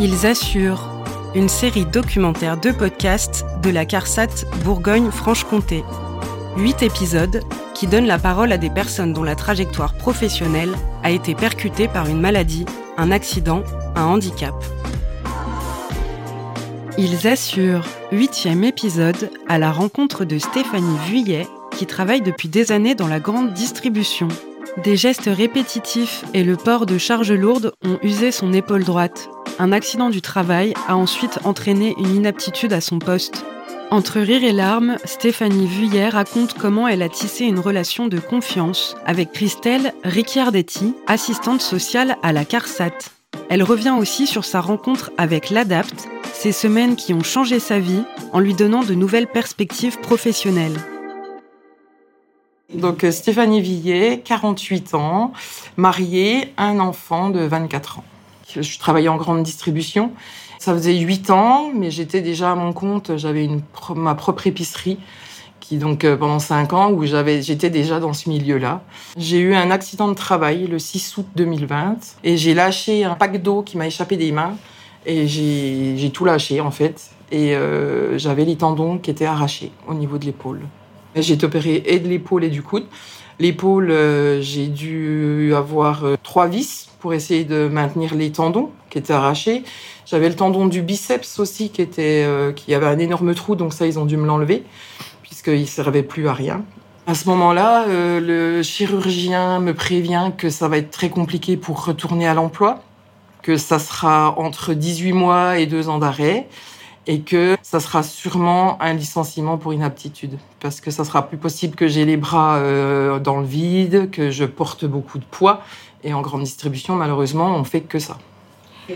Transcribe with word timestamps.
Ils 0.00 0.26
assurent 0.26 0.88
une 1.34 1.48
série 1.48 1.84
documentaire 1.84 2.56
de 2.56 2.70
podcasts 2.70 3.44
de 3.64 3.70
la 3.70 3.84
CARSAT 3.84 4.46
Bourgogne-Franche-Comté. 4.64 5.82
Huit 6.56 6.82
épisodes 6.84 7.42
qui 7.74 7.88
donnent 7.88 8.06
la 8.06 8.18
parole 8.18 8.52
à 8.52 8.58
des 8.58 8.70
personnes 8.70 9.12
dont 9.12 9.24
la 9.24 9.34
trajectoire 9.34 9.94
professionnelle 9.94 10.72
a 11.02 11.10
été 11.10 11.34
percutée 11.34 11.88
par 11.88 12.06
une 12.06 12.20
maladie, 12.20 12.64
un 12.96 13.10
accident, 13.10 13.64
un 13.96 14.04
handicap. 14.04 14.54
Ils 16.96 17.26
assurent 17.26 17.86
huitième 18.12 18.62
épisode 18.62 19.30
à 19.48 19.58
la 19.58 19.72
rencontre 19.72 20.24
de 20.24 20.38
Stéphanie 20.38 20.98
Vuillet 21.06 21.48
qui 21.72 21.86
travaille 21.86 22.22
depuis 22.22 22.48
des 22.48 22.70
années 22.70 22.94
dans 22.94 23.08
la 23.08 23.18
grande 23.18 23.52
distribution. 23.52 24.28
Des 24.84 24.96
gestes 24.96 25.28
répétitifs 25.32 26.24
et 26.34 26.44
le 26.44 26.56
port 26.56 26.86
de 26.86 26.98
charges 26.98 27.32
lourdes 27.32 27.72
ont 27.84 27.98
usé 28.02 28.30
son 28.30 28.52
épaule 28.52 28.84
droite. 28.84 29.28
Un 29.60 29.72
accident 29.72 30.08
du 30.08 30.22
travail 30.22 30.72
a 30.86 30.96
ensuite 30.96 31.40
entraîné 31.44 31.96
une 31.98 32.14
inaptitude 32.14 32.72
à 32.72 32.80
son 32.80 33.00
poste. 33.00 33.44
Entre 33.90 34.20
rire 34.20 34.44
et 34.44 34.52
larmes, 34.52 34.98
Stéphanie 35.04 35.66
Vuillet 35.66 36.08
raconte 36.10 36.54
comment 36.54 36.86
elle 36.86 37.02
a 37.02 37.08
tissé 37.08 37.44
une 37.44 37.58
relation 37.58 38.06
de 38.06 38.20
confiance 38.20 38.96
avec 39.04 39.32
Christelle 39.32 39.94
Ricciardetti, 40.04 40.94
assistante 41.08 41.60
sociale 41.60 42.18
à 42.22 42.32
la 42.32 42.44
CARSAT. 42.44 43.10
Elle 43.48 43.64
revient 43.64 43.96
aussi 43.98 44.28
sur 44.28 44.44
sa 44.44 44.60
rencontre 44.60 45.10
avec 45.18 45.50
l'ADAPT, 45.50 46.08
ces 46.32 46.52
semaines 46.52 46.94
qui 46.94 47.12
ont 47.12 47.24
changé 47.24 47.58
sa 47.58 47.80
vie 47.80 48.04
en 48.32 48.38
lui 48.38 48.54
donnant 48.54 48.84
de 48.84 48.94
nouvelles 48.94 49.26
perspectives 49.26 49.98
professionnelles. 49.98 50.78
Donc 52.72 53.02
euh, 53.02 53.10
Stéphanie 53.10 53.62
Villet, 53.62 54.20
48 54.24 54.94
ans, 54.94 55.32
mariée, 55.76 56.52
un 56.58 56.78
enfant 56.78 57.30
de 57.30 57.40
24 57.40 57.98
ans. 57.98 58.04
Je 58.54 58.78
travaillais 58.78 59.08
en 59.08 59.16
grande 59.16 59.42
distribution. 59.42 60.12
Ça 60.58 60.72
faisait 60.72 60.96
8 60.96 61.30
ans, 61.30 61.70
mais 61.74 61.90
j'étais 61.90 62.20
déjà 62.20 62.52
à 62.52 62.54
mon 62.54 62.72
compte. 62.72 63.16
J'avais 63.16 63.48
ma 63.94 64.14
propre 64.14 64.46
épicerie 64.46 64.98
qui 65.60 65.76
donc 65.76 66.04
euh, 66.04 66.16
pendant 66.16 66.38
5 66.38 66.72
ans 66.72 66.92
où 66.92 67.04
j'avais 67.04 67.42
j'étais 67.42 67.68
déjà 67.68 68.00
dans 68.00 68.12
ce 68.12 68.28
milieu-là. 68.28 68.82
J'ai 69.16 69.38
eu 69.38 69.54
un 69.54 69.70
accident 69.70 70.08
de 70.08 70.14
travail 70.14 70.66
le 70.66 70.78
6 70.78 71.18
août 71.18 71.26
2020 71.36 72.16
et 72.24 72.36
j'ai 72.36 72.54
lâché 72.54 73.04
un 73.04 73.14
pack 73.14 73.42
d'eau 73.42 73.62
qui 73.62 73.76
m'a 73.76 73.86
échappé 73.86 74.16
des 74.16 74.32
mains 74.32 74.56
et 75.04 75.26
j'ai 75.26 76.10
tout 76.10 76.24
lâché 76.24 76.60
en 76.60 76.70
fait 76.70 77.10
et 77.30 77.54
euh, 77.54 78.18
j'avais 78.18 78.44
les 78.44 78.56
tendons 78.56 78.98
qui 78.98 79.10
étaient 79.10 79.26
arrachés 79.26 79.72
au 79.86 79.94
niveau 79.94 80.16
de 80.16 80.24
l'épaule. 80.24 80.60
J'ai 81.14 81.34
été 81.34 81.46
opérée 81.46 81.82
et 81.84 81.98
de 82.00 82.08
l'épaule 82.08 82.44
et 82.44 82.50
du 82.50 82.62
coude. 82.62 82.86
L'épaule, 83.40 83.92
euh, 83.92 84.40
j'ai 84.40 84.66
dû 84.66 85.54
avoir 85.54 86.04
euh, 86.04 86.16
trois 86.22 86.48
vis 86.48 86.88
pour 86.98 87.14
essayer 87.14 87.44
de 87.44 87.68
maintenir 87.68 88.16
les 88.16 88.32
tendons 88.32 88.70
qui 88.90 88.98
étaient 88.98 89.12
arrachés. 89.12 89.62
J'avais 90.06 90.28
le 90.28 90.34
tendon 90.34 90.66
du 90.66 90.82
biceps 90.82 91.38
aussi 91.38 91.70
qui 91.70 91.80
était, 91.80 92.24
euh, 92.26 92.52
qui 92.52 92.74
avait 92.74 92.86
un 92.86 92.98
énorme 92.98 93.34
trou, 93.34 93.54
donc 93.54 93.72
ça 93.72 93.86
ils 93.86 93.96
ont 93.98 94.06
dû 94.06 94.16
me 94.16 94.26
l'enlever 94.26 94.64
puisqu'il 95.22 95.68
servait 95.68 96.02
plus 96.02 96.26
à 96.26 96.32
rien. 96.32 96.64
À 97.06 97.14
ce 97.14 97.28
moment-là, 97.28 97.86
le 97.86 98.62
chirurgien 98.62 99.60
me 99.60 99.72
prévient 99.72 100.32
que 100.36 100.50
ça 100.50 100.68
va 100.68 100.78
être 100.78 100.90
très 100.90 101.08
compliqué 101.08 101.56
pour 101.56 101.84
retourner 101.84 102.26
à 102.26 102.34
l'emploi, 102.34 102.82
que 103.42 103.56
ça 103.56 103.78
sera 103.78 104.38
entre 104.38 104.74
18 104.74 105.12
mois 105.12 105.58
et 105.58 105.66
deux 105.66 105.88
ans 105.88 105.98
d'arrêt 105.98 106.48
et 107.08 107.22
que 107.22 107.56
ça 107.62 107.80
sera 107.80 108.02
sûrement 108.02 108.80
un 108.82 108.92
licenciement 108.92 109.56
pour 109.56 109.72
inaptitude 109.72 110.38
parce 110.60 110.80
que 110.80 110.90
ça 110.90 111.04
sera 111.04 111.26
plus 111.26 111.38
possible 111.38 111.74
que 111.74 111.88
j'ai 111.88 112.04
les 112.04 112.18
bras 112.18 112.58
euh, 112.58 113.18
dans 113.18 113.40
le 113.40 113.46
vide, 113.46 114.10
que 114.10 114.30
je 114.30 114.44
porte 114.44 114.84
beaucoup 114.84 115.18
de 115.18 115.24
poids 115.24 115.62
et 116.04 116.12
en 116.12 116.20
grande 116.20 116.44
distribution 116.44 116.94
malheureusement 116.94 117.56
on 117.56 117.64
fait 117.64 117.80
que 117.80 117.98
ça. 117.98 118.18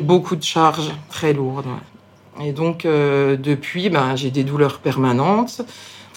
Beaucoup 0.02 0.36
de 0.36 0.42
charges 0.42 0.92
très 1.08 1.32
lourdes. 1.32 1.66
Et 2.40 2.52
donc 2.52 2.84
euh, 2.84 3.36
depuis 3.36 3.88
ben, 3.88 4.14
j'ai 4.14 4.30
des 4.30 4.44
douleurs 4.44 4.78
permanentes. 4.78 5.62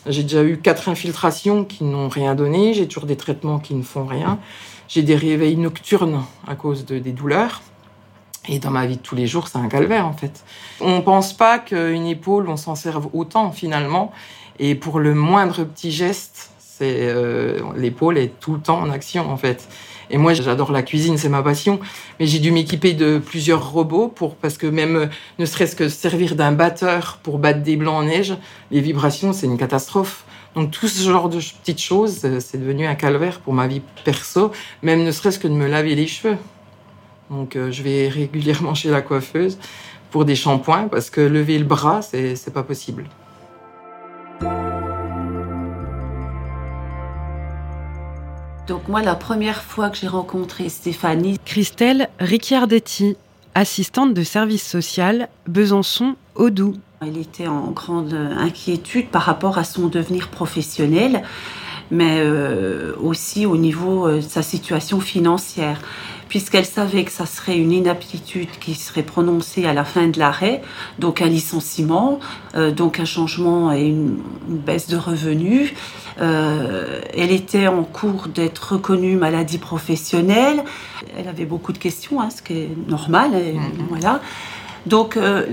J'ai 0.05 0.21
déjà 0.21 0.43
eu 0.43 0.57
quatre 0.57 0.89
infiltrations 0.89 1.63
qui 1.63 1.83
n'ont 1.83 2.09
rien 2.09 2.35
donné, 2.35 2.73
j'ai 2.73 2.87
toujours 2.87 3.07
des 3.07 3.17
traitements 3.17 3.57
qui 3.57 3.73
ne 3.73 3.81
font 3.81 4.05
rien. 4.05 4.37
J'ai 4.87 5.01
des 5.01 5.15
réveils 5.15 5.55
nocturnes 5.55 6.23
à 6.45 6.55
cause 6.55 6.85
de, 6.85 6.99
des 6.99 7.11
douleurs. 7.11 7.61
Et 8.47 8.59
dans 8.59 8.71
ma 8.71 8.85
vie 8.85 8.97
de 8.97 9.01
tous 9.01 9.15
les 9.15 9.27
jours, 9.27 9.47
c'est 9.47 9.57
un 9.57 9.67
calvaire 9.67 10.05
en 10.05 10.13
fait. 10.13 10.43
On 10.81 11.01
pense 11.01 11.33
pas 11.33 11.59
qu'une 11.59 12.05
épaule, 12.05 12.49
on 12.49 12.57
s'en 12.57 12.75
serve 12.75 13.07
autant 13.13 13.51
finalement. 13.51 14.11
Et 14.59 14.75
pour 14.75 14.99
le 14.99 15.13
moindre 15.13 15.63
petit 15.63 15.91
geste, 15.91 16.51
c'est 16.59 16.97
euh, 17.01 17.59
l'épaule 17.75 18.17
est 18.17 18.39
tout 18.39 18.53
le 18.53 18.59
temps 18.59 18.79
en 18.79 18.89
action 18.89 19.29
en 19.29 19.37
fait. 19.37 19.67
Et 20.09 20.17
moi, 20.17 20.33
j'adore 20.33 20.71
la 20.71 20.83
cuisine, 20.83 21.17
c'est 21.17 21.29
ma 21.29 21.41
passion. 21.41 21.79
Mais 22.19 22.27
j'ai 22.27 22.39
dû 22.39 22.51
m'équiper 22.51 22.93
de 22.93 23.17
plusieurs 23.17 23.71
robots 23.71 24.07
pour 24.07 24.35
parce 24.35 24.57
que 24.57 24.67
même 24.67 24.95
euh, 24.95 25.05
ne 25.39 25.45
serait-ce 25.45 25.75
que 25.75 25.89
servir 25.89 26.35
d'un 26.35 26.51
batteur 26.51 27.19
pour 27.23 27.39
battre 27.39 27.63
des 27.63 27.75
blancs 27.75 27.95
en 27.95 28.03
neige, 28.03 28.35
les 28.71 28.81
vibrations, 28.81 29.33
c'est 29.33 29.47
une 29.47 29.57
catastrophe. 29.57 30.25
Donc 30.55 30.71
tout 30.71 30.87
ce 30.87 31.03
genre 31.03 31.29
de 31.29 31.37
petites 31.37 31.81
choses, 31.81 32.21
euh, 32.23 32.39
c'est 32.39 32.59
devenu 32.59 32.85
un 32.85 32.95
calvaire 32.95 33.39
pour 33.39 33.53
ma 33.53 33.67
vie 33.67 33.81
perso, 34.03 34.51
même 34.83 35.03
ne 35.03 35.11
serait-ce 35.11 35.39
que 35.39 35.47
de 35.47 35.53
me 35.53 35.67
laver 35.67 35.95
les 35.95 36.07
cheveux. 36.07 36.37
Donc 37.29 37.55
euh, 37.55 37.71
je 37.71 37.83
vais 37.83 38.07
régulièrement 38.07 38.73
chez 38.73 38.89
la 38.89 39.01
coiffeuse 39.01 39.57
pour 40.11 40.25
des 40.25 40.35
shampoings 40.35 40.87
parce 40.87 41.09
que 41.09 41.21
lever 41.21 41.57
le 41.57 41.65
bras, 41.65 42.01
c'est, 42.01 42.35
c'est 42.35 42.53
pas 42.53 42.63
possible. 42.63 43.05
Donc 48.67 48.87
moi, 48.87 49.03
la 49.03 49.15
première 49.15 49.61
fois 49.61 49.89
que 49.89 49.97
j'ai 49.97 50.07
rencontré 50.07 50.69
Stéphanie... 50.69 51.37
Christelle 51.45 52.09
Ricciardetti, 52.19 53.15
assistante 53.53 54.13
de 54.13 54.23
service 54.23 54.67
social, 54.67 55.29
Besançon, 55.47 56.15
Audou. 56.33 56.75
Elle 57.01 57.17
était 57.17 57.47
en 57.47 57.71
grande 57.71 58.13
inquiétude 58.13 59.09
par 59.09 59.21
rapport 59.21 59.59
à 59.59 59.63
son 59.63 59.87
devenir 59.87 60.29
professionnel, 60.29 61.21
mais 61.91 62.17
euh, 62.19 62.93
aussi 62.99 63.45
au 63.45 63.57
niveau 63.57 64.07
euh, 64.07 64.15
de 64.15 64.21
sa 64.21 64.41
situation 64.41 64.99
financière 64.99 65.79
puisqu'elle 66.29 66.65
savait 66.65 67.03
que 67.03 67.11
ça 67.11 67.25
serait 67.25 67.57
une 67.57 67.71
inaptitude 67.71 68.49
qui 68.59 68.73
serait 68.73 69.03
prononcée 69.03 69.65
à 69.65 69.73
la 69.73 69.83
fin 69.83 70.07
de 70.07 70.19
l'arrêt, 70.19 70.61
donc 70.99 71.21
un 71.21 71.27
licenciement, 71.27 72.19
euh, 72.55 72.71
donc 72.71 72.99
un 72.99 73.05
changement 73.05 73.71
et 73.71 73.85
une, 73.85 74.17
baisse 74.47 74.87
de 74.87 74.97
revenus. 74.97 75.73
Euh, 76.21 77.01
elle 77.13 77.31
était 77.31 77.67
en 77.67 77.83
cours 77.83 78.27
d'être 78.27 78.73
reconnue 78.73 79.17
maladie 79.17 79.57
professionnelle. 79.57 80.63
Elle 81.17 81.27
avait 81.27 81.45
beaucoup 81.45 81.73
de 81.73 81.77
questions, 81.77 82.21
hein, 82.21 82.29
ce 82.29 82.41
qui 82.41 82.53
est 82.53 82.69
normal. 82.87 83.31
Mhm. 83.31 83.87
Voilà. 83.89 84.21
Donc, 84.85 85.17
euh, 85.17 85.45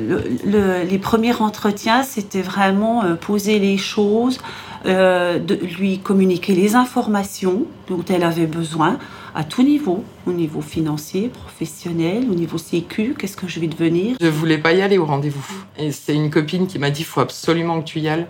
les 0.44 0.98
premiers 0.98 1.34
entretiens, 1.40 2.02
c'était 2.02 2.42
vraiment 2.42 3.16
poser 3.16 3.58
les 3.58 3.78
choses, 3.78 4.38
de 4.84 5.54
lui 5.78 6.00
communiquer 6.00 6.54
les 6.54 6.74
informations 6.74 7.64
dont 7.88 8.04
elle 8.08 8.24
avait 8.24 8.46
besoin 8.46 8.98
à 9.34 9.44
tout 9.44 9.62
niveau, 9.62 10.04
au 10.26 10.32
niveau 10.32 10.60
financier, 10.60 11.28
professionnel, 11.28 12.26
au 12.30 12.34
niveau 12.34 12.58
sécu, 12.58 13.14
qu'est-ce 13.18 13.36
que 13.36 13.48
je 13.48 13.60
vais 13.60 13.66
devenir 13.66 14.16
Je 14.20 14.26
voulais 14.26 14.58
pas 14.58 14.72
y 14.72 14.82
aller 14.82 14.98
au 14.98 15.06
rendez-vous. 15.06 15.64
Et 15.78 15.90
c'est 15.92 16.14
une 16.14 16.30
copine 16.30 16.66
qui 16.66 16.78
m'a 16.78 16.90
dit, 16.90 17.04
faut 17.04 17.20
absolument 17.20 17.80
que 17.80 17.86
tu 17.86 18.00
y 18.00 18.08
ailles. 18.08 18.26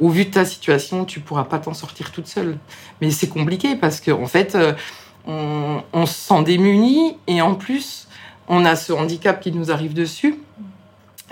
Au 0.00 0.08
vu 0.08 0.24
de 0.24 0.30
ta 0.30 0.44
situation, 0.44 1.04
tu 1.04 1.20
pourras 1.20 1.44
pas 1.44 1.58
t'en 1.58 1.74
sortir 1.74 2.12
toute 2.12 2.26
seule. 2.26 2.58
Mais 3.00 3.10
c'est 3.10 3.28
compliqué 3.28 3.76
parce 3.76 4.00
qu'en 4.00 4.22
en 4.22 4.26
fait, 4.26 4.54
euh, 4.54 4.72
on, 5.26 5.82
on 5.92 6.06
se 6.06 6.14
sent 6.14 6.42
démuni 6.44 7.16
et 7.26 7.42
en 7.42 7.54
plus, 7.54 8.06
on 8.48 8.64
a 8.64 8.76
ce 8.76 8.92
handicap 8.92 9.40
qui 9.40 9.52
nous 9.52 9.70
arrive 9.70 9.94
dessus. 9.94 10.38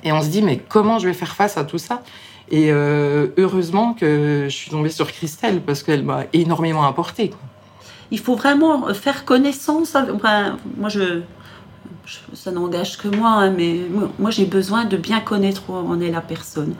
Et 0.04 0.12
on 0.12 0.22
se 0.22 0.28
dit, 0.28 0.42
mais 0.42 0.58
comment 0.58 0.98
je 0.98 1.06
vais 1.06 1.14
faire 1.14 1.34
face 1.34 1.56
à 1.56 1.64
tout 1.64 1.78
ça? 1.78 2.02
Et 2.50 2.72
euh, 2.72 3.28
heureusement 3.36 3.94
que 3.94 4.46
je 4.48 4.54
suis 4.54 4.70
tombée 4.70 4.90
sur 4.90 5.10
Christelle 5.10 5.60
parce 5.60 5.82
qu'elle 5.82 6.02
m'a 6.02 6.24
énormément 6.32 6.84
apporté. 6.84 7.32
Il 8.10 8.18
faut 8.18 8.34
vraiment 8.34 8.92
faire 8.92 9.24
connaissance. 9.24 9.96
moi, 10.76 10.88
je, 10.88 11.22
ça 12.34 12.50
n'engage 12.50 12.98
que 12.98 13.08
moi, 13.08 13.30
hein, 13.30 13.50
mais 13.56 13.80
moi, 14.18 14.30
j'ai 14.30 14.44
besoin 14.44 14.84
de 14.84 14.96
bien 14.96 15.20
connaître 15.20 15.62
où 15.68 15.74
en 15.74 16.00
est 16.00 16.10
la 16.10 16.20
personne, 16.20 16.74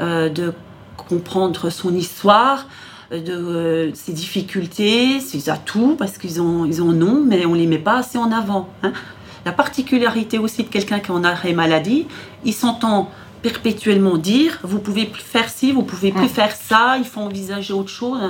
euh, 0.00 0.28
de 0.28 0.52
comprendre 0.96 1.70
son 1.70 1.94
histoire, 1.94 2.66
de 3.10 3.32
euh, 3.32 3.94
ses 3.94 4.12
difficultés, 4.12 5.18
ses 5.20 5.50
atouts, 5.50 5.96
parce 5.98 6.18
qu'ils 6.18 6.40
ont, 6.40 6.64
ils 6.64 6.80
en 6.80 7.00
ont, 7.02 7.24
mais 7.24 7.46
on 7.46 7.54
les 7.54 7.66
met 7.66 7.78
pas 7.78 7.98
assez 7.98 8.18
en 8.18 8.30
avant. 8.30 8.68
Hein. 8.82 8.92
La 9.44 9.52
particularité 9.52 10.38
aussi 10.38 10.62
de 10.62 10.68
quelqu'un 10.68 11.00
qui 11.00 11.10
en 11.12 11.24
arrêt 11.24 11.52
maladie, 11.52 12.06
il 12.44 12.52
s'entend 12.52 13.10
perpétuellement 13.42 14.18
dire 14.18 14.58
vous 14.62 14.80
pouvez 14.80 15.06
plus 15.06 15.22
faire 15.22 15.48
ci, 15.48 15.72
vous 15.72 15.82
pouvez 15.82 16.12
plus 16.12 16.28
faire 16.28 16.54
ça, 16.54 16.96
il 16.98 17.04
faut 17.04 17.20
envisager 17.20 17.72
autre 17.72 17.88
chose. 17.88 18.20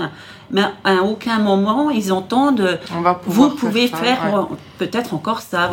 Mais 0.51 0.62
à 0.85 1.03
aucun 1.03 1.39
moment 1.39 1.91
ils 1.91 2.12
entendent 2.12 2.79
vous 3.27 3.51
pouvez 3.51 3.89
faire, 3.89 4.49
peut-être 4.79 5.15
encore 5.15 5.41
ça. 5.41 5.71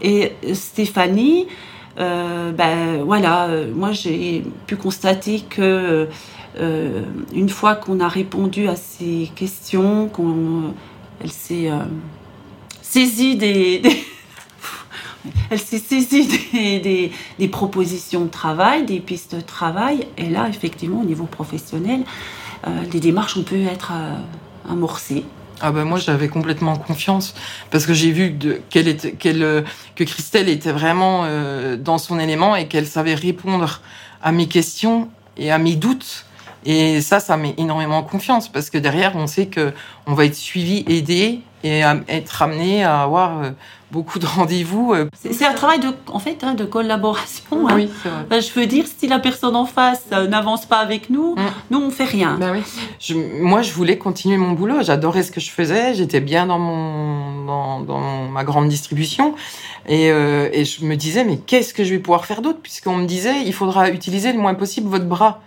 Et 0.00 0.32
Stéphanie, 0.52 1.46
euh, 1.98 2.50
ben 2.52 3.02
voilà, 3.04 3.46
euh, 3.46 3.72
moi 3.72 3.92
j'ai 3.92 4.44
pu 4.66 4.76
constater 4.76 5.40
que 5.40 6.08
euh, 6.60 7.02
une 7.32 7.48
fois 7.48 7.76
qu'on 7.76 8.00
a 8.00 8.08
répondu 8.08 8.68
à 8.68 8.76
ces 8.76 9.30
questions, 9.34 10.08
qu'on 10.08 10.74
elle 11.22 11.30
s'est 11.30 11.70
saisie 12.82 13.36
des 13.36 13.82
Elle 15.50 15.58
s'est 15.58 15.78
saisie 15.78 16.28
des, 17.38 17.48
propositions 17.48 18.24
de 18.24 18.30
travail, 18.30 18.84
des 18.84 19.00
pistes 19.00 19.34
de 19.34 19.40
travail. 19.40 20.06
Et 20.16 20.28
là, 20.28 20.48
effectivement, 20.48 21.00
au 21.00 21.04
niveau 21.04 21.24
professionnel, 21.24 22.04
euh, 22.66 22.70
les 22.92 23.00
démarches 23.00 23.36
ont 23.36 23.42
pu 23.42 23.64
être 23.64 23.92
euh, 23.94 24.16
amorcées. 24.70 25.24
Ah 25.60 25.70
ben 25.70 25.84
moi 25.84 26.00
j'avais 26.00 26.26
complètement 26.26 26.76
confiance 26.76 27.32
parce 27.70 27.86
que 27.86 27.94
j'ai 27.94 28.10
vu 28.10 28.36
qu'elle 28.70 28.88
était, 28.88 29.12
qu'elle, 29.12 29.64
que 29.94 30.02
Christelle 30.02 30.48
était 30.48 30.72
vraiment 30.72 31.24
dans 31.78 31.96
son 31.96 32.18
élément 32.18 32.56
et 32.56 32.66
qu'elle 32.66 32.88
savait 32.88 33.14
répondre 33.14 33.80
à 34.20 34.32
mes 34.32 34.48
questions 34.48 35.08
et 35.36 35.52
à 35.52 35.58
mes 35.58 35.76
doutes. 35.76 36.26
Et 36.66 37.02
ça, 37.02 37.20
ça 37.20 37.36
met 37.36 37.54
énormément 37.58 38.02
confiance 38.02 38.48
parce 38.48 38.70
que 38.70 38.78
derrière, 38.78 39.16
on 39.16 39.26
sait 39.26 39.46
que 39.46 39.72
on 40.06 40.14
va 40.14 40.24
être 40.24 40.34
suivi, 40.34 40.84
aidé 40.88 41.40
et 41.62 41.82
être 42.08 42.42
amené 42.42 42.84
à 42.84 43.02
avoir 43.02 43.42
euh, 43.42 43.50
beaucoup 43.94 44.18
de 44.18 44.26
rendez-vous. 44.26 44.92
Euh. 44.92 45.08
C'est 45.30 45.46
un 45.46 45.54
travail 45.54 45.78
de, 45.78 45.86
en 46.08 46.18
fait, 46.18 46.42
hein, 46.42 46.54
de 46.54 46.64
collaboration. 46.64 47.68
Hein. 47.68 47.76
Oui, 47.76 47.88
vrai. 48.28 48.40
je 48.42 48.52
veux 48.52 48.66
dire, 48.66 48.84
si 48.98 49.06
la 49.06 49.20
personne 49.20 49.54
en 49.54 49.66
face 49.66 50.06
euh, 50.12 50.26
n'avance 50.26 50.66
pas 50.66 50.78
avec 50.78 51.10
nous, 51.10 51.36
mm. 51.36 51.40
nous 51.70 51.80
on 51.80 51.90
fait 51.90 52.04
rien. 52.04 52.36
Ben 52.40 52.52
oui. 52.52 52.62
je, 52.98 53.14
moi, 53.14 53.62
je 53.62 53.72
voulais 53.72 53.96
continuer 53.96 54.36
mon 54.36 54.52
boulot. 54.52 54.82
J'adorais 54.82 55.22
ce 55.22 55.30
que 55.30 55.40
je 55.40 55.50
faisais. 55.50 55.94
J'étais 55.94 56.20
bien 56.20 56.46
dans 56.46 56.58
mon, 56.58 57.44
dans, 57.46 57.80
dans, 57.80 58.28
ma 58.28 58.42
grande 58.42 58.68
distribution, 58.68 59.36
et, 59.86 60.08
et 60.08 60.64
je 60.64 60.84
me 60.84 60.96
disais, 60.96 61.24
mais 61.24 61.36
qu'est-ce 61.36 61.72
que 61.72 61.84
je 61.84 61.90
vais 61.90 62.00
pouvoir 62.00 62.26
faire 62.26 62.42
d'autre? 62.42 62.58
Puisqu'on 62.60 62.96
me 62.96 63.06
disait, 63.06 63.42
il 63.46 63.52
faudra 63.52 63.90
utiliser 63.90 64.32
le 64.32 64.38
moins 64.38 64.54
possible 64.54 64.88
votre 64.88 65.06
bras. 65.06 65.40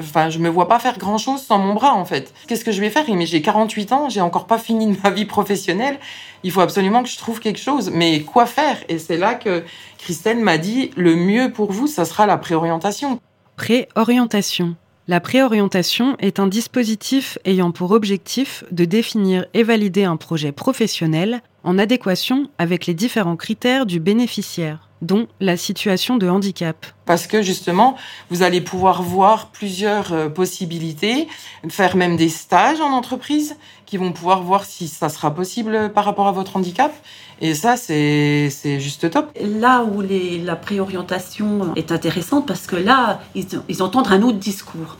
Enfin, 0.00 0.30
je 0.30 0.38
me 0.38 0.48
vois 0.48 0.68
pas 0.68 0.78
faire 0.78 0.98
grand 0.98 1.18
chose 1.18 1.42
sans 1.42 1.58
mon 1.58 1.74
bras, 1.74 1.94
en 1.94 2.04
fait. 2.04 2.32
Qu'est-ce 2.46 2.64
que 2.64 2.72
je 2.72 2.80
vais 2.80 2.90
faire? 2.90 3.04
Mais 3.08 3.26
j'ai 3.26 3.42
48 3.42 3.92
ans, 3.92 4.08
j'ai 4.08 4.20
encore 4.20 4.46
pas 4.46 4.58
fini 4.58 4.94
de 4.94 4.96
ma 5.02 5.10
vie 5.10 5.26
professionnelle. 5.26 5.98
Il 6.42 6.50
faut 6.50 6.60
absolument 6.60 7.02
que 7.02 7.08
je 7.08 7.18
trouve 7.18 7.40
quelque 7.40 7.60
chose. 7.60 7.90
Mais 7.92 8.22
quoi 8.22 8.46
faire? 8.46 8.78
Et 8.88 8.98
c'est 8.98 9.16
là 9.16 9.34
que 9.34 9.62
Christelle 9.98 10.38
m'a 10.38 10.58
dit 10.58 10.90
le 10.96 11.16
mieux 11.16 11.52
pour 11.52 11.72
vous, 11.72 11.86
ça 11.86 12.04
sera 12.04 12.26
la 12.26 12.38
préorientation. 12.38 13.20
Préorientation. 13.56 14.76
La 15.08 15.20
préorientation 15.20 16.16
est 16.18 16.38
un 16.38 16.46
dispositif 16.46 17.36
ayant 17.44 17.72
pour 17.72 17.90
objectif 17.90 18.64
de 18.70 18.84
définir 18.84 19.44
et 19.54 19.64
valider 19.64 20.04
un 20.04 20.16
projet 20.16 20.52
professionnel 20.52 21.42
en 21.64 21.78
adéquation 21.78 22.48
avec 22.58 22.86
les 22.86 22.94
différents 22.94 23.36
critères 23.36 23.86
du 23.86 23.98
bénéficiaire 23.98 24.89
dont 25.02 25.26
la 25.40 25.56
situation 25.56 26.16
de 26.16 26.28
handicap. 26.28 26.86
Parce 27.06 27.26
que 27.26 27.42
justement, 27.42 27.96
vous 28.30 28.42
allez 28.42 28.60
pouvoir 28.60 29.02
voir 29.02 29.48
plusieurs 29.48 30.12
euh, 30.12 30.28
possibilités, 30.28 31.26
faire 31.68 31.96
même 31.96 32.16
des 32.16 32.28
stages 32.28 32.80
en 32.80 32.92
entreprise 32.92 33.56
qui 33.86 33.96
vont 33.96 34.12
pouvoir 34.12 34.42
voir 34.42 34.64
si 34.64 34.86
ça 34.86 35.08
sera 35.08 35.34
possible 35.34 35.90
par 35.92 36.04
rapport 36.04 36.28
à 36.28 36.32
votre 36.32 36.56
handicap. 36.56 36.92
Et 37.40 37.54
ça, 37.54 37.76
c'est 37.76 38.50
juste 38.78 39.10
top. 39.10 39.36
Là 39.40 39.82
où 39.82 40.02
les, 40.02 40.38
la 40.38 40.56
préorientation 40.56 41.74
est 41.74 41.90
intéressante, 41.90 42.46
parce 42.46 42.66
que 42.66 42.76
là, 42.76 43.20
ils, 43.34 43.46
ils 43.68 43.82
entendent 43.82 44.08
un 44.08 44.22
autre 44.22 44.38
discours, 44.38 44.98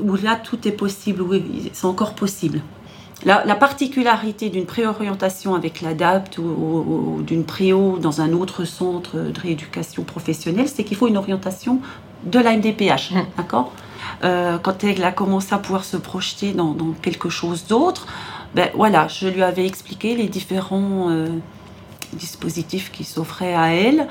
où 0.00 0.14
là, 0.16 0.36
tout 0.36 0.66
est 0.68 0.72
possible, 0.72 1.22
où 1.22 1.34
c'est 1.72 1.84
encore 1.84 2.14
possible. 2.14 2.62
La, 3.24 3.54
particularité 3.54 4.50
d'une 4.50 4.66
préorientation 4.66 5.54
avec 5.54 5.80
l'ADAPT 5.80 6.38
ou, 6.38 7.22
d'une 7.26 7.44
préo 7.44 7.98
dans 7.98 8.20
un 8.20 8.32
autre 8.32 8.64
centre 8.64 9.16
de 9.16 9.40
rééducation 9.40 10.02
professionnelle, 10.02 10.68
c'est 10.68 10.84
qu'il 10.84 10.96
faut 10.96 11.08
une 11.08 11.16
orientation 11.16 11.80
de 12.24 12.38
la 12.38 12.56
MDPH. 12.56 13.12
Mmh. 13.12 13.20
D'accord? 13.36 13.72
Euh, 14.24 14.58
Quand 14.58 14.84
elle 14.84 15.02
a 15.04 15.12
commencé 15.12 15.54
à 15.54 15.58
pouvoir 15.58 15.84
se 15.84 15.96
projeter 15.96 16.52
dans, 16.52 16.76
quelque 17.00 17.28
chose 17.28 17.66
d'autre, 17.66 18.06
ben 18.54 18.68
voilà, 18.74 19.08
je 19.08 19.26
lui 19.28 19.42
avais 19.42 19.66
expliqué 19.66 20.14
les 20.14 20.28
différents 20.28 21.08
euh, 21.10 21.28
dispositifs 22.12 22.92
qui 22.92 23.04
s'offraient 23.04 23.54
à 23.54 23.74
elle, 23.74 24.06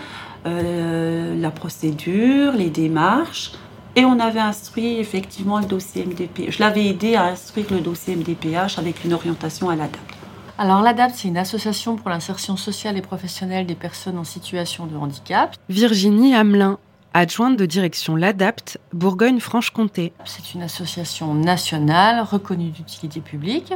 euh, 0.45 1.39
la 1.39 1.51
procédure, 1.51 2.51
les 2.53 2.69
démarches. 2.69 3.53
Et 3.95 4.05
on 4.05 4.19
avait 4.19 4.39
instruit 4.39 4.97
effectivement 4.97 5.59
le 5.59 5.65
dossier 5.65 6.03
MDPH. 6.05 6.49
Je 6.49 6.59
l'avais 6.59 6.87
aidé 6.87 7.15
à 7.15 7.25
instruire 7.25 7.67
le 7.69 7.79
dossier 7.79 8.15
MDPH 8.15 8.79
avec 8.79 9.03
une 9.05 9.13
orientation 9.13 9.69
à 9.69 9.75
l'ADAPT. 9.75 10.17
Alors 10.57 10.81
l'ADAPT, 10.81 11.13
c'est 11.15 11.27
une 11.27 11.37
association 11.37 11.95
pour 11.95 12.09
l'insertion 12.09 12.57
sociale 12.57 12.97
et 12.97 13.01
professionnelle 13.01 13.67
des 13.67 13.75
personnes 13.75 14.17
en 14.17 14.23
situation 14.23 14.87
de 14.87 14.95
handicap. 14.95 15.55
Virginie 15.69 16.33
Hamelin, 16.33 16.79
adjointe 17.13 17.55
de 17.55 17.67
direction 17.67 18.15
l'ADAPT, 18.15 18.79
Bourgogne-Franche-Comté. 18.93 20.11
C'est 20.25 20.55
une 20.55 20.63
association 20.63 21.35
nationale 21.35 22.21
reconnue 22.21 22.71
d'utilité 22.71 23.21
publique. 23.21 23.73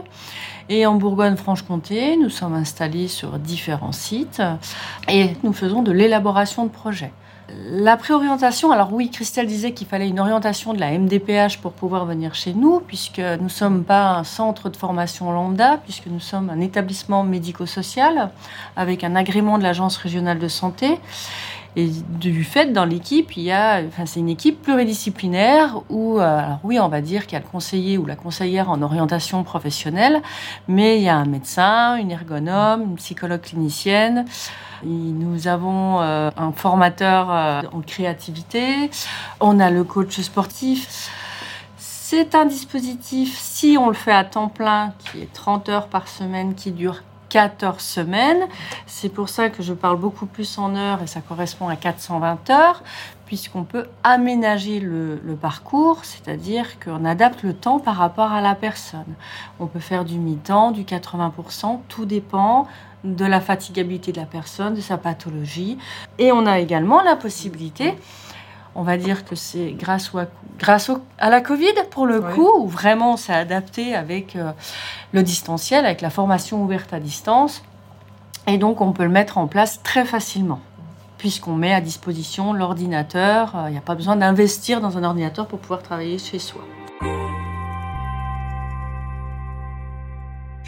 Et 0.70 0.88
en 0.88 0.96
Bourgogne-Franche-Comté, 0.96 2.18
nous 2.18 2.30
sommes 2.30 2.56
installés 2.56 3.08
sur 3.08 3.38
différents 3.38 3.92
sites 3.92 4.42
et 5.08 5.34
nous 5.44 5.54
faisons 5.54 5.84
de 5.84 5.92
l'élaboration 5.92 6.66
de 6.66 6.72
projets. 6.72 7.12
La 7.50 7.96
préorientation, 7.96 8.72
alors 8.72 8.92
oui, 8.92 9.10
Christelle 9.10 9.48
disait 9.48 9.72
qu'il 9.72 9.88
fallait 9.88 10.10
une 10.10 10.20
orientation 10.20 10.74
de 10.74 10.80
la 10.82 10.92
MDPH 10.98 11.60
pour 11.62 11.72
pouvoir 11.72 12.06
venir 12.06 12.36
chez 12.36 12.54
nous, 12.54 12.82
puisque 12.82 13.20
nous 13.20 13.46
ne 13.46 13.50
sommes 13.50 13.86
pas 13.86 14.18
un 14.18 14.26
centre 14.26 14.68
de 14.68 14.76
formation 14.76 15.32
lambda, 15.32 15.78
puisque 15.78 16.08
nous 16.08 16.20
sommes 16.20 16.50
un 16.50 16.60
établissement 16.60 17.24
médico-social 17.24 18.32
avec 18.76 19.06
un 19.06 19.16
agrément 19.16 19.58
de 19.58 19.64
l'Agence 19.64 19.96
régionale 19.96 20.40
de 20.40 20.48
santé. 20.50 21.00
Et 21.80 21.92
du 22.10 22.44
fait, 22.44 22.74
dans 22.74 22.86
l'équipe, 22.86 23.38
il 23.38 23.44
y 23.44 23.52
a, 23.52 23.84
enfin, 23.88 24.08
c'est 24.08 24.20
une 24.20 24.30
équipe 24.30 24.64
pluridisciplinaire 24.64 25.80
où, 25.90 26.20
euh, 26.20 26.40
alors 26.40 26.60
oui, 26.64 26.80
on 26.80 26.88
va 26.88 27.02
dire 27.02 27.28
qu'il 27.28 27.34
y 27.34 27.36
a 27.36 27.40
le 27.40 27.48
conseiller 27.48 28.00
ou 28.00 28.08
la 28.08 28.16
conseillère 28.16 28.72
en 28.72 28.82
orientation 28.82 29.44
professionnelle, 29.44 30.24
mais 30.68 30.98
il 30.98 31.04
y 31.04 31.10
a 31.10 31.16
un 31.16 31.26
médecin, 31.26 31.98
une 31.98 32.10
ergonome, 32.10 32.82
une 32.82 32.96
psychologue 32.96 33.42
clinicienne. 33.42 34.26
Nous 34.84 35.48
avons 35.48 36.02
euh, 36.02 36.32
un 36.36 36.52
formateur 36.52 37.28
euh, 37.30 37.62
en 37.72 37.82
créativité. 37.82 38.90
On 39.40 39.60
a 39.60 39.70
le 39.70 39.84
coach 39.84 40.20
sportif. 40.20 41.12
C'est 41.78 42.34
un 42.34 42.46
dispositif, 42.46 43.38
si 43.38 43.78
on 43.80 43.90
le 43.90 43.94
fait 43.94 44.14
à 44.14 44.24
temps 44.24 44.48
plein, 44.48 44.94
qui 44.98 45.22
est 45.22 45.32
30 45.32 45.70
heures 45.70 45.88
par 45.90 46.08
semaine, 46.08 46.56
qui 46.56 46.72
dure 46.72 47.04
14 47.30 47.82
semaines. 47.82 48.48
C'est 48.86 49.10
pour 49.10 49.30
ça 49.30 49.50
que 49.50 49.64
je 49.64 49.74
parle 49.74 49.98
beaucoup 49.98 50.26
plus 50.26 50.58
en 50.58 50.76
heures 50.76 51.02
et 51.02 51.08
ça 51.08 51.22
correspond 51.22 51.68
à 51.68 51.76
420 51.76 52.50
heures, 52.50 52.84
puisqu'on 53.26 53.64
peut 53.64 53.86
aménager 54.04 54.80
le, 54.80 55.20
parcours, 55.40 56.04
c'est-à-dire 56.04 56.80
qu'on 56.80 57.06
adapte 57.06 57.44
le 57.44 57.54
temps 57.54 57.80
par 57.80 57.96
rapport 57.96 58.32
à 58.32 58.42
la 58.42 58.56
personne. 58.56 59.14
On 59.60 59.68
peut 59.68 59.80
faire 59.80 60.06
du 60.06 60.18
mi-temps, 60.18 60.72
du 60.72 60.84
80%, 60.84 61.80
tout 61.88 62.06
dépend 62.06 62.68
de 63.04 63.26
la 63.26 63.40
fatigabilité 63.40 64.12
de 64.12 64.20
la 64.20 64.26
personne, 64.26 64.74
de 64.74 64.82
sa 64.82 64.98
pathologie. 64.98 65.78
Et 66.18 66.32
on 66.32 66.46
a 66.46 66.60
également 66.60 67.02
la 67.02 67.16
possibilité 67.16 67.96
on 68.78 68.84
va 68.84 68.96
dire 68.96 69.26
que 69.26 69.36
c'est 69.36 69.72
grâce, 69.72 70.14
à, 70.14 70.28
grâce 70.60 70.92
à 71.18 71.32
la 71.32 71.42
Covid, 71.42 71.74
pour 71.90 72.06
le 72.06 72.22
coup, 72.22 72.48
où 72.60 72.68
vraiment 72.68 73.14
on 73.14 73.18
s'est 73.18 73.34
adapté 73.34 73.96
avec 73.96 74.36
euh, 74.36 74.52
le 75.14 75.24
distanciel, 75.24 75.84
avec 75.84 76.02
la 76.02 76.12
formation 76.12 76.64
ouverte 76.64 76.94
à 76.94 77.00
distance. 77.00 77.64
Et 78.46 78.60
donc, 78.60 78.80
on 78.80 78.94
peut 78.94 79.04
le 79.04 79.10
mettre 79.10 79.40
en 79.40 79.48
place 79.48 79.82
très 79.82 80.06
facilement, 80.06 80.60
puisqu'on 81.18 81.56
met 81.56 81.74
à 81.74 81.82
disposition 81.82 82.54
l'ordinateur. 82.54 83.56
Il 83.66 83.72
n'y 83.72 83.80
a 83.80 83.82
pas 83.82 83.96
besoin 83.96 84.16
d'investir 84.16 84.80
dans 84.80 84.96
un 84.96 85.04
ordinateur 85.04 85.48
pour 85.48 85.58
pouvoir 85.58 85.82
travailler 85.82 86.20
chez 86.20 86.38
soi. 86.38 86.62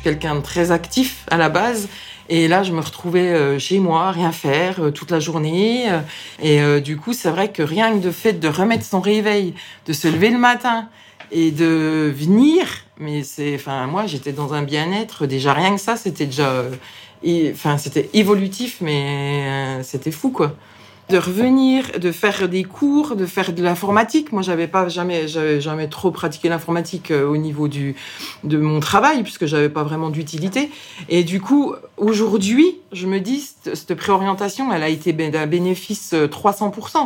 Quelqu'un 0.03 0.33
de 0.33 0.41
très 0.41 0.71
actif 0.71 1.27
à 1.29 1.37
la 1.37 1.49
base 1.49 1.89
et 2.29 2.47
là, 2.47 2.61
je 2.61 2.71
me 2.71 2.79
retrouvais 2.79 3.29
euh, 3.29 3.57
chez 3.57 3.79
moi, 3.79 4.11
rien 4.11 4.31
faire 4.31 4.79
euh, 4.79 4.91
toute 4.91 5.09
la 5.09 5.19
journée. 5.19 5.91
Euh, 6.43 6.77
et 6.77 6.81
du 6.81 6.95
coup, 6.95 7.13
c'est 7.13 7.31
vrai 7.31 7.51
que 7.51 7.63
rien 7.63 7.97
que 7.97 8.03
de 8.03 8.11
fait 8.11 8.33
de 8.33 8.47
remettre 8.47 8.85
son 8.85 9.01
réveil, 9.01 9.55
de 9.87 9.93
se 9.93 10.07
lever 10.07 10.29
le 10.29 10.37
matin 10.37 10.87
et 11.31 11.51
de 11.51 12.13
venir, 12.15 12.67
mais 12.99 13.23
c'est, 13.23 13.55
enfin, 13.55 13.87
moi, 13.87 14.05
j'étais 14.05 14.31
dans 14.31 14.53
un 14.53 14.61
bien-être. 14.61 15.25
Déjà, 15.25 15.53
rien 15.53 15.75
que 15.75 15.81
ça, 15.81 15.95
c'était 15.95 16.27
déjà, 16.27 16.65
enfin, 17.51 17.77
c'était 17.77 18.09
évolutif, 18.13 18.77
mais 18.81 19.81
c'était 19.83 20.11
fou, 20.11 20.29
quoi 20.29 20.55
de 21.09 21.17
revenir, 21.17 21.99
de 21.99 22.11
faire 22.11 22.47
des 22.47 22.63
cours, 22.63 23.15
de 23.15 23.25
faire 23.25 23.51
de 23.51 23.63
l'informatique. 23.63 24.31
Moi, 24.31 24.43
j'avais 24.43 24.67
pas 24.67 24.87
jamais, 24.89 25.27
j'avais 25.27 25.59
jamais 25.59 25.87
trop 25.87 26.11
pratiqué 26.11 26.49
l'informatique 26.49 27.09
euh, 27.11 27.27
au 27.27 27.37
niveau 27.37 27.67
du 27.67 27.95
de 28.43 28.57
mon 28.57 28.79
travail 28.79 29.23
puisque 29.23 29.47
j'avais 29.47 29.69
pas 29.69 29.83
vraiment 29.83 30.09
d'utilité. 30.11 30.69
Et 31.09 31.23
du 31.23 31.41
coup, 31.41 31.73
aujourd'hui, 31.97 32.77
je 32.91 33.07
me 33.07 33.19
dis 33.19 33.49
cette, 33.63 33.95
préorientation, 33.95 34.71
elle 34.71 34.83
a 34.83 34.89
été 34.89 35.11
d'un 35.13 35.47
bénéfice 35.47 36.13
300% 36.13 36.97
euh, 36.97 36.99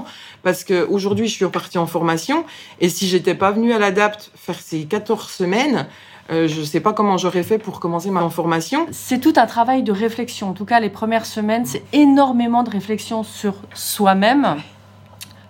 parce 0.44 0.64
que 0.64 0.86
aujourd'hui, 0.88 1.28
je 1.28 1.34
suis 1.34 1.46
repartie 1.46 1.78
en 1.78 1.88
formation 1.88 2.46
et 2.82 2.90
si 2.90 3.08
j'étais 3.08 3.36
pas 3.36 3.52
venue 3.52 3.72
à 3.72 3.80
l'ADAPT 3.80 4.32
faire 4.36 4.60
ces 4.60 4.84
14 4.84 5.30
semaines, 5.30 5.88
euh, 6.30 6.48
je 6.48 6.60
ne 6.62 6.66
sais 6.66 6.80
pas 6.80 6.94
comment 6.94 7.18
j'aurais 7.18 7.44
fait 7.44 7.58
pour 7.58 7.80
commencer 7.80 8.10
ma 8.10 8.28
formation. 8.30 8.88
C'est 8.92 9.20
tout 9.20 9.34
un 9.36 9.46
travail 9.46 9.84
de 9.84 9.92
réflexion. 9.92 10.50
En 10.50 10.54
tout 10.54 10.66
cas, 10.66 10.80
les 10.80 10.90
premières 10.90 11.26
semaines, 11.26 11.66
c'est 11.66 11.84
énormément 11.92 12.64
de 12.64 12.70
réflexion 12.70 13.24
sur 13.24 13.56
soi-même, 13.74 14.56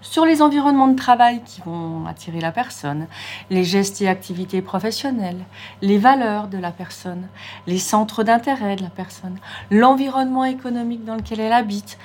sur 0.01 0.25
les 0.25 0.41
environnements 0.41 0.87
de 0.87 0.95
travail 0.95 1.41
qui 1.45 1.61
vont 1.61 2.05
attirer 2.07 2.41
la 2.41 2.51
personne, 2.51 3.07
les 3.51 3.63
gestes 3.63 4.01
et 4.01 4.07
activités 4.07 4.61
professionnelles, 4.61 5.45
les 5.81 5.97
valeurs 5.97 6.47
de 6.47 6.57
la 6.57 6.71
personne, 6.71 7.27
les 7.67 7.79
centres 7.79 8.23
d'intérêt 8.23 8.75
de 8.75 8.83
la 8.83 8.89
personne, 8.89 9.37
l'environnement 9.69 10.43
économique 10.43 11.05
dans 11.05 11.15
lequel 11.15 11.39
elle 11.39 11.53
habite. 11.53 11.97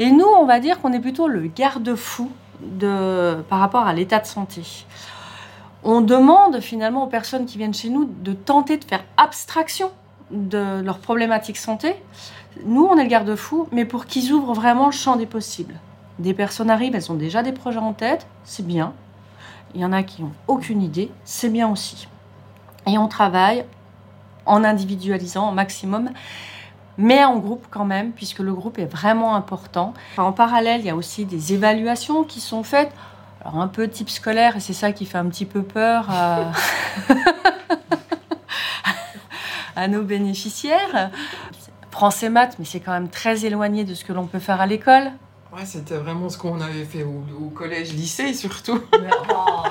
Et 0.00 0.10
nous, 0.10 0.26
on 0.26 0.46
va 0.46 0.58
dire 0.58 0.80
qu'on 0.80 0.92
est 0.92 1.00
plutôt 1.00 1.28
le 1.28 1.46
garde-fou 1.46 2.30
par 3.48 3.58
rapport 3.58 3.86
à 3.86 3.94
l'état 3.94 4.18
de 4.18 4.26
santé. 4.26 4.62
On 5.82 6.00
demande 6.02 6.60
finalement 6.60 7.04
aux 7.04 7.08
personnes 7.08 7.46
qui 7.46 7.56
viennent 7.58 7.74
chez 7.74 7.88
nous 7.88 8.04
de 8.04 8.32
tenter 8.32 8.76
de 8.76 8.84
faire 8.84 9.04
abstraction 9.16 9.90
de 10.30 10.80
leurs 10.82 10.98
problématiques 10.98 11.56
santé. 11.56 11.96
Nous, 12.64 12.84
on 12.84 12.98
est 12.98 13.04
le 13.04 13.08
garde-fou, 13.08 13.68
mais 13.72 13.84
pour 13.84 14.06
qu'ils 14.06 14.32
ouvrent 14.32 14.52
vraiment 14.52 14.86
le 14.86 14.92
champ 14.92 15.16
des 15.16 15.26
possibles. 15.26 15.74
Des 16.18 16.34
personnes 16.34 16.70
arrivent, 16.70 16.94
elles 16.94 17.10
ont 17.10 17.16
déjà 17.16 17.42
des 17.42 17.52
projets 17.52 17.78
en 17.78 17.94
tête, 17.94 18.26
c'est 18.44 18.66
bien. 18.66 18.92
Il 19.74 19.80
y 19.80 19.84
en 19.84 19.92
a 19.92 20.02
qui 20.02 20.22
n'ont 20.22 20.32
aucune 20.48 20.82
idée, 20.82 21.10
c'est 21.24 21.48
bien 21.48 21.68
aussi. 21.70 22.08
Et 22.86 22.98
on 22.98 23.08
travaille 23.08 23.64
en 24.44 24.64
individualisant 24.64 25.48
au 25.48 25.52
maximum, 25.52 26.10
mais 26.98 27.24
en 27.24 27.38
groupe 27.38 27.66
quand 27.70 27.84
même, 27.84 28.12
puisque 28.12 28.40
le 28.40 28.52
groupe 28.52 28.78
est 28.78 28.86
vraiment 28.86 29.34
important. 29.34 29.94
en 30.18 30.32
parallèle, 30.32 30.80
il 30.80 30.86
y 30.86 30.90
a 30.90 30.96
aussi 30.96 31.24
des 31.24 31.54
évaluations 31.54 32.24
qui 32.24 32.40
sont 32.40 32.62
faites, 32.62 32.92
alors 33.40 33.60
un 33.60 33.68
peu 33.68 33.88
type 33.88 34.10
scolaire, 34.10 34.56
et 34.56 34.60
c'est 34.60 34.72
ça 34.72 34.92
qui 34.92 35.06
fait 35.06 35.18
un 35.18 35.26
petit 35.26 35.46
peu 35.46 35.62
peur 35.62 36.06
à, 36.10 36.52
à 39.76 39.88
nos 39.88 40.02
bénéficiaires. 40.02 41.10
Français 41.90 42.30
maths, 42.30 42.56
mais 42.58 42.64
c'est 42.64 42.80
quand 42.80 42.92
même 42.92 43.08
très 43.08 43.44
éloigné 43.44 43.84
de 43.84 43.94
ce 43.94 44.04
que 44.04 44.12
l'on 44.12 44.26
peut 44.26 44.38
faire 44.38 44.60
à 44.60 44.66
l'école. 44.66 45.12
Ouais, 45.52 45.64
c'était 45.64 45.96
vraiment 45.96 46.28
ce 46.28 46.38
qu'on 46.38 46.60
avait 46.60 46.84
fait 46.84 47.02
au, 47.02 47.50
collège, 47.50 47.92
lycée 47.92 48.34
surtout. 48.34 48.80
Oh. 49.32 49.62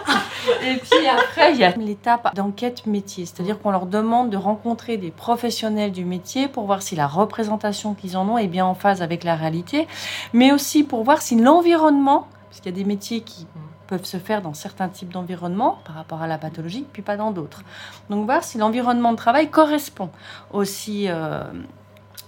Et 0.64 0.78
puis 0.78 1.08
après, 1.08 1.52
il 1.52 1.60
y 1.60 1.66
a 1.66 1.76
l'étape 1.76 2.34
d'enquête 2.34 2.86
métier, 2.86 3.26
c'est-à-dire 3.26 3.60
qu'on 3.60 3.72
leur 3.72 3.86
demande 3.86 4.30
de 4.30 4.38
rencontrer 4.38 4.98
des 4.98 5.12
professionnels 5.12 5.92
du 5.92 6.06
métier 6.06 6.48
pour 6.48 6.66
voir 6.66 6.82
si 6.82 6.96
la 6.96 7.08
représentation 7.08 7.94
qu'ils 7.94 8.16
en 8.16 8.28
ont 8.28 8.38
est 8.38 8.48
bien 8.48 8.66
en 8.66 8.74
phase 8.74 9.02
avec 9.02 9.26
la 9.26 9.36
réalité, 9.36 9.86
mais 10.34 10.54
aussi 10.54 10.84
pour 10.84 11.04
voir 11.04 11.22
si 11.22 11.36
l'environnement, 11.36 12.28
parce 12.60 12.74
qu'il 12.74 12.78
y 12.78 12.82
a 12.82 12.84
des 12.84 12.88
métiers 12.88 13.22
qui 13.22 13.48
peuvent 13.88 14.04
se 14.04 14.18
faire 14.18 14.42
dans 14.42 14.54
certains 14.54 14.90
types 14.90 15.14
d'environnements 15.14 15.80
par 15.86 15.96
rapport 15.96 16.22
à 16.22 16.28
la 16.28 16.38
pathologie, 16.38 16.86
puis 16.92 17.02
pas 17.02 17.16
dans 17.16 17.32
d'autres. 17.32 17.64
Donc 18.10 18.26
voir 18.26 18.44
si 18.44 18.58
l'environnement 18.58 19.12
de 19.12 19.18
travail 19.18 19.50
correspond 19.50 20.10
aussi 20.52 21.06
euh, 21.08 21.44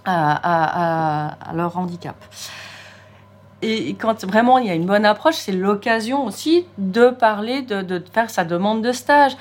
à, 0.06 1.50
à 1.50 1.52
leur 1.52 1.76
handicap 1.76 2.16
et 3.62 3.94
quand 3.94 4.24
vraiment 4.24 4.58
il 4.58 4.66
y 4.66 4.70
a 4.70 4.74
une 4.74 4.86
bonne 4.86 5.04
approche, 5.04 5.36
c'est 5.36 5.52
l'occasion 5.52 6.26
aussi 6.26 6.66
de 6.78 7.10
parler, 7.10 7.62
de, 7.62 8.02
faire 8.12 8.28
sa 8.28 8.44
demande 8.44 8.82
de 8.82 8.90
stage. 8.90 9.36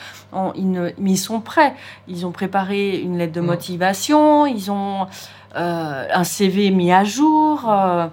ils, 0.55 0.93
mais 0.99 1.11
ils 1.11 1.17
sont 1.17 1.41
prêts. 1.41 1.73
Ils 2.07 2.25
ont 2.25 2.31
préparé 2.31 2.99
une 2.99 3.17
lettre 3.17 3.33
de 3.33 3.41
mm. 3.41 3.45
motivation, 3.45 4.45
ils 4.45 4.69
ont 4.69 5.07
euh, 5.55 6.07
un 6.13 6.23
CV 6.23 6.69
mis 6.69 6.91
à 6.91 7.03
jour. 7.03 7.67
Euh, 7.67 8.07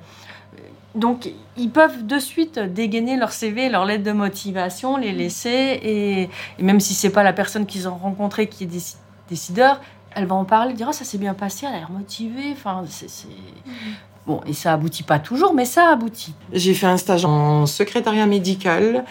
donc, 0.94 1.30
ils 1.56 1.70
peuvent 1.70 2.06
de 2.06 2.18
suite 2.18 2.58
dégainer 2.58 3.16
leur 3.16 3.32
CV, 3.32 3.68
leur 3.68 3.84
lettre 3.84 4.04
de 4.04 4.12
motivation, 4.12 4.96
les 4.96 5.12
laisser. 5.12 5.80
Et, 5.82 6.28
même 6.62 6.80
si 6.80 6.94
c'est 6.94 7.10
pas 7.10 7.22
la 7.22 7.32
personne 7.32 7.66
qu'ils 7.66 7.88
ont 7.88 7.96
rencontrée 7.96 8.48
qui 8.48 8.64
est 8.64 8.98
décideur, 9.28 9.80
elle 10.14 10.26
va 10.26 10.34
en 10.34 10.44
parler, 10.44 10.72
dire 10.72 10.86
oh, 10.88 10.92
ça 10.92 11.04
s'est 11.04 11.18
bien 11.18 11.34
passé, 11.34 11.66
elle 11.68 11.74
a 11.74 11.78
l'air 11.78 11.90
motivée. 11.90 12.52
Enfin, 12.52 12.84
c'est, 12.88 13.06
mm. 13.06 13.70
Bon, 14.26 14.40
et 14.46 14.52
ça 14.52 14.72
aboutit 14.72 15.04
pas 15.04 15.18
toujours, 15.18 15.54
mais 15.54 15.64
ça 15.64 15.90
aboutit. 15.90 16.34
J'ai 16.52 16.74
fait 16.74 16.86
un 16.86 16.96
stage 16.96 17.24
en 17.24 17.66
secrétariat 17.66 18.26
médical. 18.26 19.04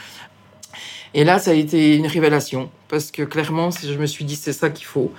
Et 1.14 1.24
là, 1.24 1.40
ça 1.40 1.52
a 1.52 1.54
été 1.54 1.96
une 1.96 2.06
révélation, 2.06 2.70
parce 2.90 3.12
que 3.12 3.24
clairement, 3.24 3.70
je 3.72 3.98
me 3.98 4.06
suis 4.06 4.26
dit, 4.26 4.36
c'est 4.36 4.54
ça 4.54 4.70
qu'il 4.70 4.86
faut. 4.86 5.12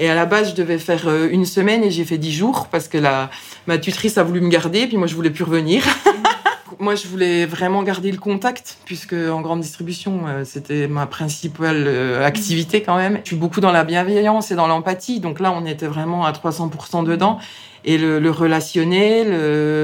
Et 0.00 0.08
à 0.08 0.16
la 0.16 0.26
base, 0.26 0.50
je 0.50 0.54
devais 0.56 0.78
faire 0.78 1.06
euh, 1.06 1.28
une 1.30 1.44
semaine 1.44 1.84
et 1.84 1.90
j'ai 1.90 2.04
fait 2.04 2.18
dix 2.18 2.32
jours, 2.32 2.66
parce 2.72 2.88
que 2.88 2.98
la, 2.98 3.30
ma 3.68 3.78
tutrice 3.78 4.18
a 4.18 4.24
voulu 4.24 4.40
me 4.40 4.48
garder, 4.48 4.86
puis 4.88 4.96
moi, 4.96 5.06
je 5.06 5.14
voulais 5.14 5.30
plus 5.30 5.44
revenir. 5.44 5.84
moi, 6.80 6.94
je 6.94 7.06
voulais 7.06 7.44
vraiment 7.44 7.82
garder 7.82 8.10
le 8.10 8.18
contact, 8.18 8.78
puisque 8.86 9.12
en 9.12 9.42
grande 9.42 9.60
distribution, 9.60 10.22
euh, 10.26 10.44
c'était 10.44 10.88
ma 10.88 11.06
principale 11.06 11.84
euh, 11.86 12.24
activité 12.24 12.82
quand 12.82 12.96
même. 12.96 13.20
Je 13.24 13.28
suis 13.28 13.36
beaucoup 13.36 13.60
dans 13.60 13.72
la 13.72 13.84
bienveillance 13.84 14.50
et 14.50 14.54
dans 14.54 14.66
l'empathie, 14.66 15.20
donc 15.20 15.38
là, 15.38 15.52
on 15.52 15.66
était 15.66 15.86
vraiment 15.86 16.24
à 16.24 16.32
300% 16.32 17.04
dedans 17.04 17.38
et 17.84 17.96
le, 17.98 18.30
relationnel 18.30 19.32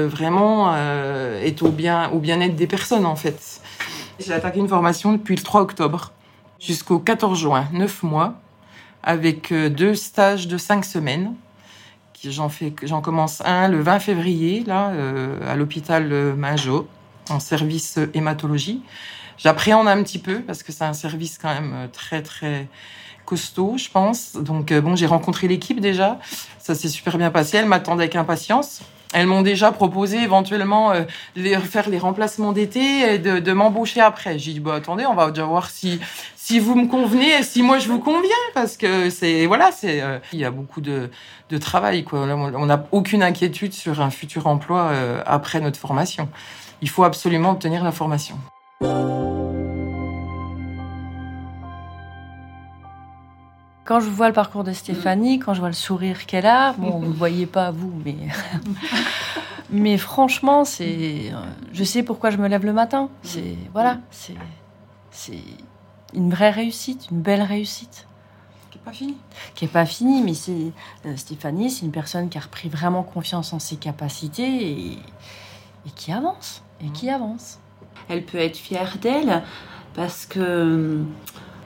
vraiment 0.07 0.71
euh, 0.75 1.43
est 1.43 1.63
au 1.63 1.69
bien 1.69 2.11
au 2.11 2.19
bien-être 2.19 2.55
des 2.55 2.67
personnes 2.67 3.07
en 3.07 3.15
fait. 3.15 3.61
J'ai 4.19 4.33
attaqué 4.33 4.59
une 4.59 4.67
formation 4.67 5.13
depuis 5.13 5.35
le 5.35 5.41
3 5.41 5.61
octobre 5.61 6.11
jusqu'au 6.59 6.99
14 6.99 7.39
juin, 7.39 7.67
9 7.73 8.03
mois, 8.03 8.35
avec 9.07 9.53
euh, 9.53 9.69
deux 9.69 9.95
stages 9.95 10.47
de 10.47 10.57
5 10.57 10.83
semaines. 10.83 11.33
J'en 12.23 12.49
fais, 12.49 12.73
j'en 12.83 12.99
commence 12.99 13.41
un 13.45 13.69
le 13.69 13.79
20 13.79 13.99
février 13.99 14.63
là 14.65 14.89
euh, 14.89 15.39
à 15.49 15.55
l'hôpital 15.55 16.09
Majo 16.35 16.87
en 17.29 17.39
service 17.39 17.99
hématologie. 18.13 18.81
J'appréhende 19.37 19.87
un 19.87 20.03
petit 20.03 20.19
peu 20.19 20.41
parce 20.41 20.61
que 20.61 20.71
c'est 20.71 20.83
un 20.83 20.93
service 20.93 21.37
quand 21.37 21.53
même 21.53 21.89
très 21.93 22.21
très 22.23 22.67
costaud, 23.23 23.75
je 23.77 23.89
pense. 23.89 24.33
Donc 24.33 24.73
bon, 24.73 24.95
j'ai 24.95 25.05
rencontré 25.05 25.47
l'équipe 25.47 25.79
déjà. 25.79 26.19
Ça 26.59 26.75
s'est 26.75 26.89
super 26.89 27.17
bien 27.17 27.29
passé. 27.29 27.57
Elles 27.57 27.65
m'attendaient 27.65 28.03
avec 28.03 28.15
impatience. 28.15 28.81
Elles 29.17 29.25
m'ont 29.25 29.41
déjà 29.41 29.71
proposé 29.71 30.21
éventuellement 30.21 30.91
euh, 30.91 31.01
de 31.35 31.55
faire 31.55 31.89
les 31.89 31.97
remplacements 31.97 32.51
d'été 32.51 33.15
et 33.15 33.17
de, 33.17 33.51
m'embaucher 33.51 33.99
après. 33.99 34.37
J'ai 34.37 34.53
dit 34.53 34.59
bah 34.59 34.75
attendez, 34.75 35.07
on 35.07 35.15
va 35.15 35.31
déjà 35.31 35.43
voir 35.43 35.71
si 35.71 35.99
si 36.35 36.59
vous 36.59 36.75
me 36.75 36.87
convenez 36.87 37.39
et 37.39 37.41
si 37.41 37.63
moi 37.63 37.79
je 37.79 37.87
vous 37.87 37.97
conviens 37.97 38.29
parce 38.53 38.77
que 38.77 39.09
c'est 39.09 39.47
voilà 39.47 39.71
c'est 39.71 40.03
euh, 40.03 40.19
il 40.33 40.39
y 40.39 40.45
a 40.45 40.51
beaucoup 40.51 40.81
de, 40.81 41.09
de 41.49 41.57
travail 41.57 42.03
quoi. 42.03 42.19
On 42.19 42.67
n'a 42.67 42.85
aucune 42.91 43.23
inquiétude 43.23 43.73
sur 43.73 44.01
un 44.01 44.11
futur 44.11 44.45
emploi 44.45 44.81
euh, 44.91 45.23
après 45.25 45.61
notre 45.61 45.79
formation. 45.79 46.29
Il 46.83 46.89
faut 46.89 47.03
absolument 47.03 47.53
obtenir 47.53 47.83
la 47.83 47.91
formation. 47.91 48.37
Quand 53.87 54.01
je 54.01 54.09
vois 54.09 54.27
le 54.27 54.33
parcours 54.33 54.65
de 54.65 54.73
Stéphanie, 54.73 55.39
quand 55.39 55.53
je 55.53 55.61
vois 55.61 55.69
le 55.69 55.73
sourire 55.73 56.25
qu'elle 56.25 56.45
a, 56.45 56.73
bon, 56.73 56.99
vous 56.99 57.05
ne 57.05 57.05
le 57.13 57.13
voyez 57.13 57.45
pas 57.45 57.71
vous, 57.71 57.93
mais 58.03 58.17
mais 59.69 59.97
franchement, 59.97 60.65
c'est, 60.65 61.31
je 61.71 61.83
sais 61.85 62.03
pourquoi 62.03 62.29
je 62.29 62.37
me 62.37 62.49
lève 62.49 62.65
le 62.65 62.73
matin. 62.73 63.09
C'est 63.23 63.55
voilà, 63.71 63.99
c'est 64.11 64.35
c'est 65.09 65.39
une 66.13 66.29
vraie 66.29 66.49
réussite, 66.49 67.07
une 67.11 67.21
belle 67.21 67.41
réussite. 67.41 68.07
Qui 68.71 68.77
n'est 68.77 68.83
pas 68.83 68.91
finie. 68.91 69.17
Qui 69.55 69.63
n'est 69.63 69.71
pas 69.71 69.85
finie, 69.85 70.21
mais 70.21 70.33
c'est 70.33 70.73
euh, 71.05 71.15
Stéphanie, 71.15 71.71
c'est 71.71 71.85
une 71.85 71.93
personne 71.93 72.27
qui 72.27 72.37
a 72.37 72.41
repris 72.41 72.67
vraiment 72.67 73.03
confiance 73.03 73.53
en 73.53 73.59
ses 73.59 73.77
capacités 73.77 74.69
et, 74.69 74.91
et 75.85 75.89
qui 75.95 76.11
avance, 76.11 76.61
et 76.81 76.89
qui 76.89 77.09
avance. 77.09 77.59
Elle 78.09 78.25
peut 78.25 78.37
être 78.37 78.57
fière 78.57 78.97
d'elle 79.01 79.43
parce 79.93 80.25
que 80.25 81.05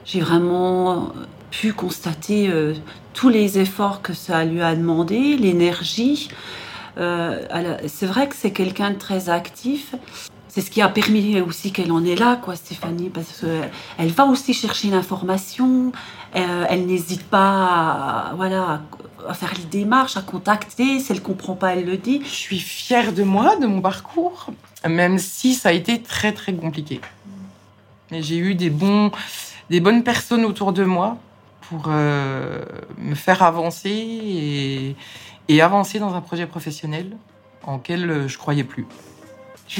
j'ai 0.04 0.20
vraiment 0.20 1.08
pu 1.52 1.72
constater 1.72 2.48
euh, 2.48 2.74
tous 3.12 3.28
les 3.28 3.58
efforts 3.58 4.02
que 4.02 4.14
ça 4.14 4.44
lui 4.44 4.62
a 4.62 4.74
demandé, 4.74 5.36
l'énergie. 5.36 6.30
Euh, 6.98 7.76
c'est 7.86 8.06
vrai 8.06 8.26
que 8.28 8.34
c'est 8.34 8.50
quelqu'un 8.50 8.90
de 8.90 8.98
très 8.98 9.28
actif. 9.28 9.94
C'est 10.48 10.62
ce 10.62 10.70
qui 10.70 10.82
a 10.82 10.88
permis 10.88 11.40
aussi 11.40 11.72
qu'elle 11.72 11.92
en 11.92 12.04
est 12.04 12.16
là, 12.16 12.36
quoi, 12.42 12.56
Stéphanie, 12.56 13.10
parce 13.10 13.40
qu'elle 13.40 14.10
va 14.10 14.24
aussi 14.24 14.52
chercher 14.52 14.88
l'information. 14.88 15.92
Euh, 16.34 16.66
elle 16.68 16.86
n'hésite 16.86 17.24
pas, 17.24 17.64
à, 18.30 18.34
voilà, 18.34 18.82
à 19.28 19.34
faire 19.34 19.52
les 19.56 19.64
démarches, 19.64 20.16
à 20.16 20.22
contacter. 20.22 21.00
Si 21.00 21.12
elle 21.12 21.22
comprend 21.22 21.54
pas, 21.54 21.74
elle 21.74 21.84
le 21.84 21.96
dit. 21.96 22.20
Je 22.24 22.28
suis 22.30 22.58
fière 22.58 23.12
de 23.12 23.22
moi, 23.22 23.56
de 23.56 23.66
mon 23.66 23.80
parcours, 23.80 24.48
même 24.86 25.18
si 25.18 25.54
ça 25.54 25.68
a 25.68 25.72
été 25.72 26.02
très 26.02 26.32
très 26.32 26.54
compliqué. 26.54 27.00
Mais 28.10 28.22
j'ai 28.22 28.36
eu 28.36 28.54
des 28.54 28.68
bons, 28.70 29.10
des 29.70 29.80
bonnes 29.80 30.02
personnes 30.02 30.44
autour 30.44 30.72
de 30.72 30.84
moi 30.84 31.18
pour 31.68 31.84
euh, 31.88 32.64
me 32.98 33.14
faire 33.14 33.42
avancer 33.42 34.94
et, 35.48 35.60
avancer 35.60 35.98
dans 35.98 36.14
un 36.14 36.20
projet 36.20 36.46
professionnel 36.46 37.16
en 37.64 37.78
quel 37.78 38.10
euh, 38.10 38.28
je 38.28 38.38
croyais 38.38 38.64
plus. 38.64 38.86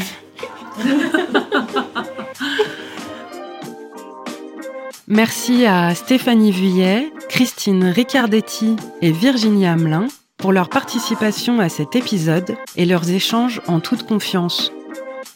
Merci 5.09 5.67
à 5.67 5.95
Stéphanie 5.95 6.53
Vuillet, 6.53 7.12
Christine 7.29 7.85
Ricardetti 7.85 8.77
et 9.01 9.12
Virginie 9.12 9.67
Hamelin 9.67 10.07
pour 10.37 10.53
leur 10.53 10.69
participation 10.69 11.61
à 11.61 11.69
cet 11.69 11.97
épisode 11.97 12.57
et 12.77 12.85
leurs 12.87 13.11
échanges 13.11 13.61
en 13.67 13.81
toute 13.81 14.07
confiance. 14.07 14.73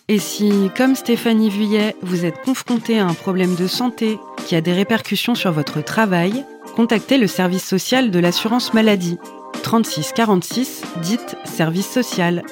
Et 0.08 0.20
si, 0.20 0.70
comme 0.76 0.94
Stéphanie 0.94 1.50
Vuillet, 1.50 1.96
vous 2.00 2.24
êtes 2.24 2.40
confronté 2.42 3.00
à 3.00 3.06
un 3.06 3.14
problème 3.14 3.56
de 3.56 3.66
santé 3.66 4.20
qui 4.46 4.54
a 4.54 4.60
des 4.60 4.72
répercussions 4.72 5.34
sur 5.34 5.50
votre 5.50 5.82
travail, 5.82 6.44
contactez 6.76 7.18
le 7.18 7.26
service 7.26 7.66
social 7.66 8.12
de 8.12 8.18
l'assurance 8.20 8.72
maladie. 8.72 9.18
36 9.64 10.12
46, 10.14 10.82
dites 11.02 11.36
service 11.44 11.90
social. 11.90 12.44